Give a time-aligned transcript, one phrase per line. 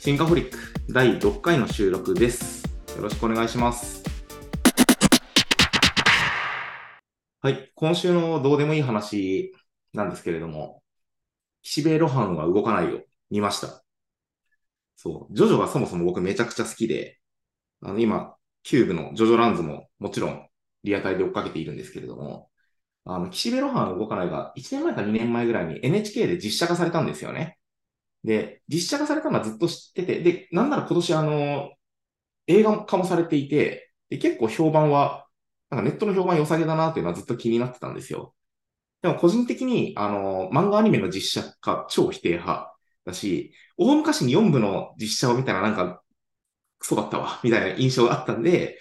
[0.00, 0.58] シンカホリック
[0.88, 2.64] 第6回の収録です。
[2.96, 4.02] よろしくお願いします。
[7.42, 9.52] はい、今週のどうでもいい話
[9.92, 10.82] なんですけれども、
[11.62, 13.02] 岸辺露伴は動かないよ。
[13.30, 13.84] 見ました。
[14.96, 17.18] そう、ジョジョがそもそも僕めちゃくちゃ好きで、
[17.82, 20.48] あの今、キューブのジョジョランズももちろん
[20.84, 22.48] リアタイで追っかけているんですけれども、
[23.04, 27.58] あの、岸辺露伴は動かないが、1年前か2年前ぐらいに NHK で実写化されたんですよね。
[28.24, 31.70] で、実写化されたのはずっと知ってて、で、なんなら今年あの、
[32.46, 35.26] 映画化もされていて、で、結構評判は、
[35.70, 38.34] なんかネットの評判良さげだなっていうのはずっと気になってたんですよ。
[39.02, 42.74] でも個人的に、あの、漫画アニメの実写化超否定派
[43.04, 46.02] だし、大昔に4部の実写を見たらなんか、
[46.78, 48.78] クソだったわ、 みたいな印象があったんで、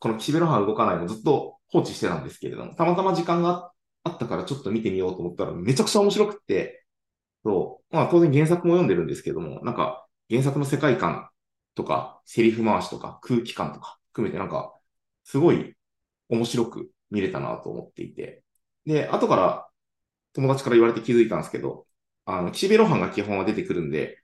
[0.00, 3.72] この岸辺露伴動かないのずっと放置してたんですけれども、たまたま時間が
[4.04, 6.81] あったからちょっと見てみようと思ったらめちゃくちゃ面白くって、
[7.44, 11.28] そう、まあ当然原作も読んでるんですけども、なんか原作の世界観
[11.74, 14.74] とか、セリフ回しとか、空気感とか含めてなんか、
[15.24, 15.74] すごい
[16.28, 18.42] 面白く見れたなと思っていて。
[18.86, 19.68] で、後から
[20.34, 21.86] 友達から言われて気づいたんですけど、
[22.24, 24.18] あの、岸辺露伴が基本は出てくるんで、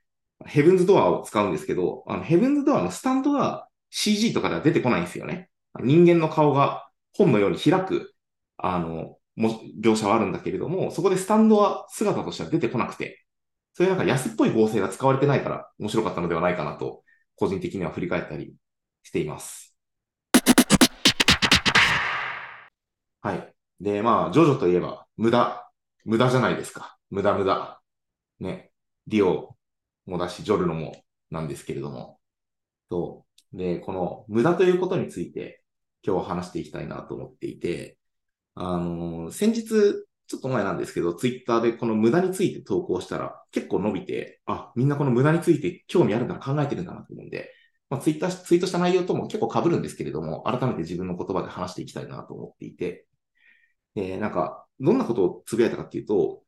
[0.45, 5.49] ヘブンズドアを使うんですけど、あの、ヘブンズドアのスタンドが CG とかでは出てこないんですよね。
[5.81, 8.15] 人間の顔が本のように開く、
[8.57, 13.25] あの、も描写はあるんだけれども、そこでスタンドは姿としては出てこなくて、
[13.73, 17.03] そういうなんか安っぽい合成が使われてないから面白かったのではないかなと、
[17.35, 18.53] 個人的には振り返ったり
[19.03, 19.77] しています。
[23.21, 23.53] はい。
[23.79, 25.69] で、まあ、ジョジョといえば、無駄。
[26.03, 26.97] 無駄じゃないですか。
[27.09, 27.81] 無駄無駄。
[28.39, 28.71] ね。
[29.07, 29.55] ディオ
[30.05, 31.01] もだし、ジョルノも
[31.31, 32.19] なんですけれども。
[32.91, 33.57] そう。
[33.57, 35.63] で、この無駄ということについて、
[36.03, 37.98] 今日は話していきたいなと思っていて、
[38.61, 39.63] あの先日、
[40.27, 47.53] ちょっと前なんですけど、ツイッターでこの無駄について投稿したら結構伸びて、あ、みんなこの無駄について興味あるんだ、考えてるんだなと思うんで、
[47.89, 53.07] まあ、ツイッター、ツイートした内容とも結構被るんですけれども、改めて自分の言葉で話していきたいなと思っていて、
[53.95, 56.43] で、なんか、どんなことをつぶやいたかっていうと、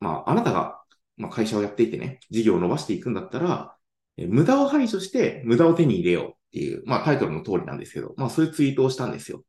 [0.00, 0.82] まあ、あなたが、
[1.16, 3.76] まあ、会社をやっていてね、事業を伸ばしていくんだったら、
[4.16, 9.42] え無駄を排除して無駄を手に入れようっていう、まあ、タイトルの通りなんですけど、まあ、そういうツイートをしたんですよ。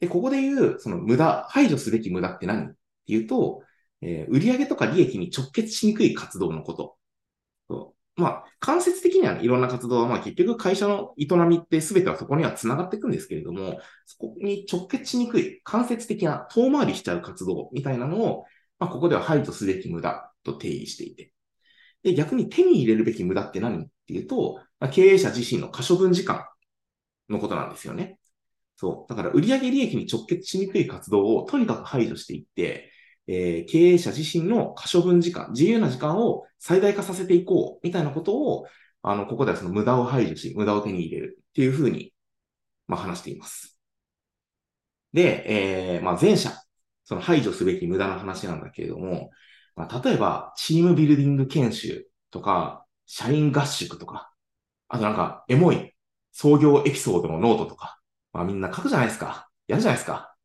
[0.00, 2.66] で、ここで言う、その無駄、排除すべき無駄って何？
[2.70, 2.74] っ
[3.06, 3.62] ていうと、
[4.02, 6.96] えー売上とか利益に直結しにくい活動のこと。
[7.68, 18.44] そうまあ、間接的にはいろんな活動は、まあ結局会社の営みって全てはそこには繋がっていくんですけれども、そこに直結しにくい、間接的な遠回りしちゃう活動みたいなのを、
[18.78, 21.32] まあここでは排除すべき無駄と定義していて。
[22.02, 23.84] で、逆に手に入れるべき無駄って何？
[23.84, 26.46] っていうと、まあ、経営者自身の可処分時間
[27.28, 28.18] のことなんですよね。
[28.76, 29.10] そう。
[29.10, 32.90] だから売上利益に直結しにくい活動をとにかく排除していって、
[33.26, 38.66] えー経営者自身の可処分時間、自由な時間を最大化させていこう、みたいなことを、
[39.02, 42.12] あの、ここではその無駄を排除し、無駄を手に入れるっていうふうに、
[42.88, 43.78] まあ話しています。
[45.12, 46.52] で、えー、まあ前者、
[47.04, 49.30] その排除すべき無駄な話なんだけれども、
[49.76, 54.32] まあ、例えば、チームビルディング研修とか、社員合宿とか、
[54.88, 55.92] あとなんか、エモい
[56.32, 58.00] 創業エピソードのノートとか、
[58.36, 59.48] まあみんな書くじゃないですか。
[59.66, 60.36] やるじゃないですか。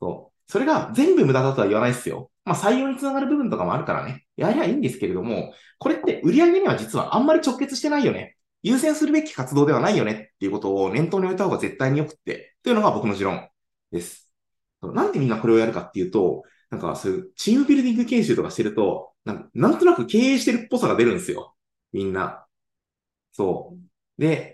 [0.00, 0.50] そう。
[0.50, 2.30] それが全部無駄だとは言わないですよ。
[2.46, 4.24] まあ採用につながる部分とかもあるからね。
[4.36, 8.36] やりゃいいんですけれども、これって売り上げには実はあんまり直結してないよね。
[8.62, 13.46] 優先するべき活動ではないよねっていうことを念頭に置いた方が絶対に良くって、というのが僕の持論
[13.92, 14.32] です。
[14.80, 21.54] なんでみんなこれをやるかっていうと、なんかそういうチームビルディング研修とかしてると、なんなんとなく経営してるっぽさが出るんですよ。
[21.92, 22.46] みんな。
[23.32, 24.20] そう。
[24.20, 24.53] で、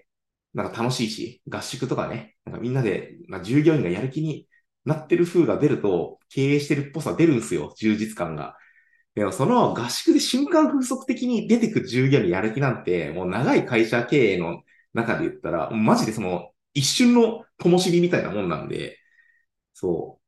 [0.55, 4.49] なんか楽しいし、合宿とかね、なんかみんなで、まあ、従業員がやる気に
[4.84, 8.56] なってる風が出ると、経営してるっぽさ出るんすよ、充実感が。
[9.15, 14.62] でもその合宿で瞬間風速的に出てくる従業員のやる気なんて、もう長い会社経営の
[14.94, 18.99] 中で言ったら、マジでその一瞬の灯火みたいなもんなんで、
[19.75, 20.21] そ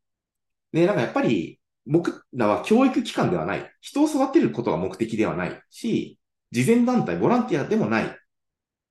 [0.72, 0.76] う。
[0.76, 3.72] で、なんかやっぱり、僕らは教育機関ではない。
[3.80, 6.18] 人を育てることが目的ではないし、
[6.52, 8.18] 慈善団体、ボランティアでもない。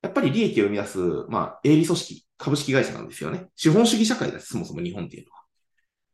[0.02, 1.00] やっぱり利益を生み出す、
[1.30, 3.48] まあ、営利組織、株式会社なんですよね。
[3.56, 5.42] 資本主義社会だし、そもそも日本っていうのは。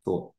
[0.06, 0.36] そ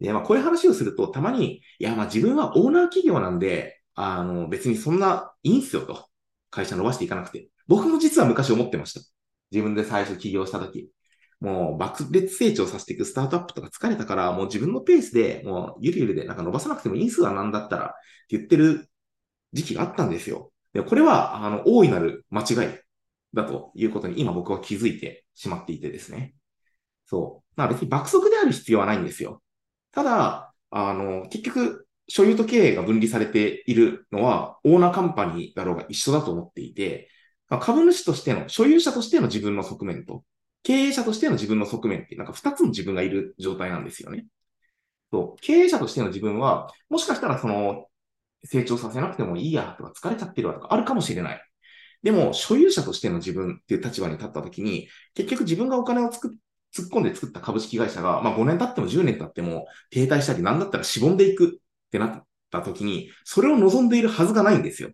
[0.00, 0.04] う。
[0.04, 6.08] で、まあ、こういう話をすると、たまに、いや、まあ、自分はオーナー企業なんで、あの、別にそんないいんすよと。
[6.50, 7.50] 会社伸ばしていかなくて。
[7.66, 9.00] 僕も実は昔思ってました。
[9.50, 10.90] 自分で最初起業した時。
[11.40, 17.88] もう爆裂成長させていくスタートアップとか疲れたから、もう自分のペースで、もうゆるゆるでなんか伸ばさなくてもいいんすわ、なんだったら、っ
[18.28, 18.88] て言ってる
[19.52, 20.52] 時期があったんですよ。
[20.72, 22.78] でこれは、あの、大いなる間違い
[23.34, 26.34] だということに今僕は気づいてしまっていてですね。
[27.06, 27.52] そう。
[27.56, 29.42] まあ別に爆速である必要はないんですよ。
[29.92, 37.10] ただ、あの、結局、所有と経営が分離されているのは、オーナーカンパニーだろうが一緒だと思っていて、
[37.48, 40.24] まあ、株主としての、所有者としての自分の側面と、
[40.62, 44.26] 経営者としての自分の側面って、なんか二つの自分がいる状態なんですよね。
[45.12, 47.86] そう、経営者としての自分は、もしかしたらその、
[48.44, 51.47] 成長させなくてもいいやとか疲れちゃってるわとかあるかもしれない。
[52.02, 56.36] でも、所有者としての自分っていう立場に立ったときに、結局自分がお金をつく
[56.74, 64.90] 突っ込んで作った株式会社が、まあ5年経っても10年経っても停滞したり、なんだったらしぼんでいくってなった時に、それを望んでいるはずがないんですよ。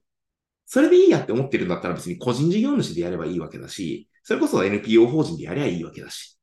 [0.67, 6.39] それでいいやって思ってるんだったら別に個人事業主でやればいいわけだし、それこそ NPO 法人でやればいいわけだし。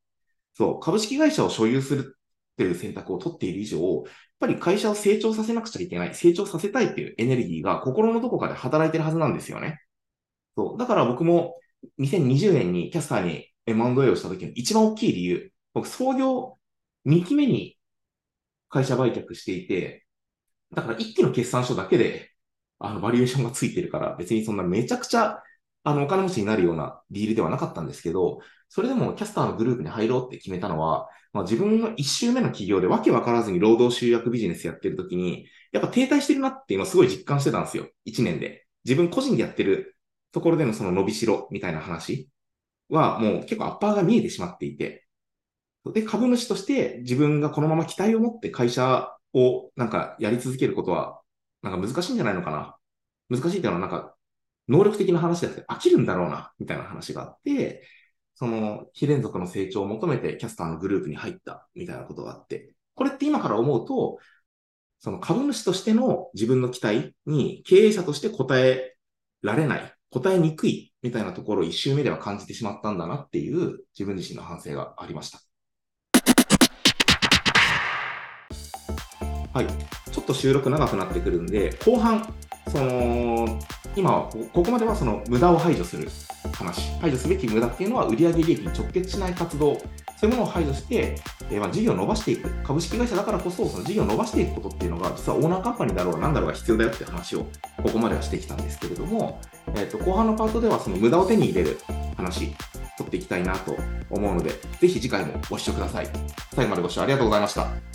[0.54, 2.16] そう、株式会社を所有する
[2.54, 4.04] っていう選択を取っている以上、やっ
[4.40, 9.80] ぱり会社を成長させなくちゃいけない、成長させたいっていうエネルギーが心のどこかで働いてるはずなんですよね。
[10.56, 11.56] そう、だから僕も
[11.98, 16.57] 2020年にキャスターに M&A をした時の一番大きい理由、僕創業
[17.06, 17.77] 2期目に
[18.69, 20.06] 会社売却していて、
[20.74, 22.31] だから1期の決算書だけで、
[22.80, 25.42] あの、バリエーションがついてるから、別にそんなめちゃくちゃ、
[25.83, 28.39] あの、お金持ちになるようなディールではなかったんですけど、
[28.69, 37.88] それでもキャスターのグループに入ろうって決めたのは、まあ、自分の1周目の企業でわけわからずに労働集約ビジネスやってる時に、やっぱ停滞してるなって今すごい実感してたんですよ。
[38.06, 38.65] 1年で。
[38.86, 39.95] 自分個人でやってる
[40.31, 42.30] ところでのその伸びしろみたいな話
[42.89, 45.06] はもう結構アッパーが見えてしまっていて、
[45.94, 51.22] で、株主として自分がこのまま期待を持って会社をなんかやり続けることは、
[51.63, 52.78] なんか難しいんじゃないのかな。
[53.30, 54.16] 難しいっていうのはなんか、
[54.68, 57.83] 能力的な話だって飽きるんだろうな、みたいな話があって、
[58.36, 64.19] その、非連続の成長を求めてキャスターのグループに入った、みたいなことがあって、これって今から思うと、
[65.00, 68.95] その株主としての自分の期待に経営者として答え
[69.42, 75.40] られない、答えにくいみたいなところを一周目では感じてしまったんだなっていう自分自身の反省がありました。
[79.54, 79.68] はい。
[80.12, 82.34] ちょっと収録長くなってくるんで、後半、
[82.68, 83.60] その、
[83.96, 86.10] 今はここまではその無駄を排除する
[86.54, 89.78] 話、排除すべき無駄っていうのは売上利益に直結しない活動、
[90.18, 91.16] そういうものを排除して、
[91.50, 97.46] えー、まあ事業を伸ばしていく、株式会社だからこそ、その事業を伸ばしていくことっていうのが、実はオーナーカンパニーだろうが何だろうが必要だよって話を、
[97.81, 99.42] ここまではしてきたんですけれども、
[99.75, 101.79] えっ、ー、と、後半のパートではその無駄を手に入れる
[102.18, 102.53] 話、
[102.97, 103.75] 取っていきたいなと
[104.09, 106.07] 思うので、ぜひ次回もご視聴ください。
[106.53, 107.91] 最後までご視聴ありがとうございました。